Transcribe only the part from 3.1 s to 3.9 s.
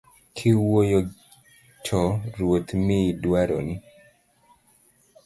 dwaroni